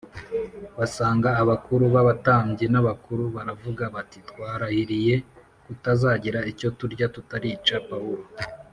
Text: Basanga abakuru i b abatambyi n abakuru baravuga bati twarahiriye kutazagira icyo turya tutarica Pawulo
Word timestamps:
Basanga 0.77 1.29
abakuru 1.41 1.83
i 1.87 1.91
b 1.93 1.95
abatambyi 2.01 2.65
n 2.73 2.75
abakuru 2.81 3.23
baravuga 3.35 3.83
bati 3.95 4.19
twarahiriye 4.29 5.15
kutazagira 5.65 6.39
icyo 6.51 6.67
turya 6.79 7.07
tutarica 7.15 7.75
Pawulo 7.89 8.25